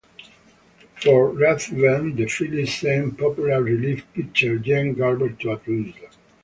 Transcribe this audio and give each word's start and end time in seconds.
For 1.03 1.29
Ruthven, 1.29 2.15
the 2.15 2.25
Phillies 2.25 2.73
sent 2.79 3.19
popular 3.19 3.61
relief 3.61 4.03
pitcher 4.15 4.57
Gene 4.57 4.95
Garber 4.95 5.29
to 5.29 5.51
Atlanta. 5.51 5.93